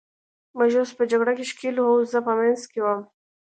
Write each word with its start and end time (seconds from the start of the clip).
موږ 0.57 0.71
اوس 0.79 0.91
په 0.97 1.03
جګړه 1.11 1.31
کې 1.37 1.45
ښکېل 1.51 1.75
وو، 1.79 2.07
زه 2.11 2.19
په 2.25 2.31
منځ 2.39 2.61
کې 2.71 2.79
وم. 2.81 3.01